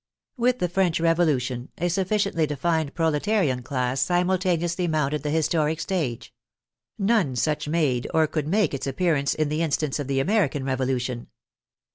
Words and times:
With 0.35 0.57
the 0.57 0.67
French 0.67 0.99
Revolution, 0.99 1.69
a 1.77 1.87
suf 1.87 2.09
ficiently 2.09 2.47
defined 2.47 2.95
proletarian 2.95 3.61
class 3.61 4.01
simultaneously 4.01 4.87
mounted 4.87 5.21
the 5.21 5.29
historic 5.29 5.79
stage; 5.79 6.33
none 6.97 7.35
such 7.35 7.67
made 7.67 8.07
or 8.11 8.25
could 8.25 8.47
make 8.47 8.73
its 8.73 8.87
appearance 8.87 9.35
in 9.35 9.49
the 9.49 9.61
instance 9.61 9.99
of 9.99 10.07
the 10.07 10.19
American 10.19 10.63
Revolution. 10.65 11.27